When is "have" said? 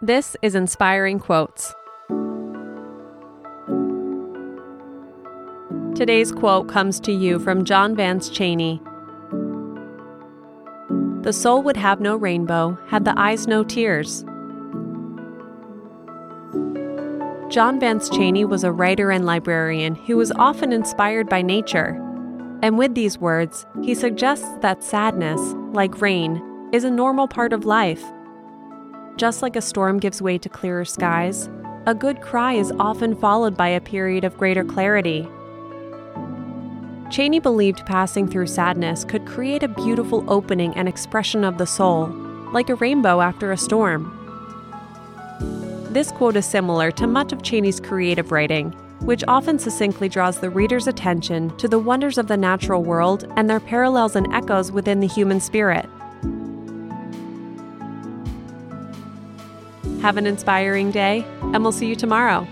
11.76-12.00, 60.00-60.16